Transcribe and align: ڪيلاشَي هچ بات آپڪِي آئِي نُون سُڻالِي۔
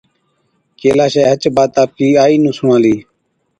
ڪيلاشَي 0.79 1.23
هچ 1.31 1.43
بات 1.55 1.71
آپڪِي 1.83 2.07
آئِي 2.23 2.35
نُون 2.43 2.53
سُڻالِي۔ 2.57 2.95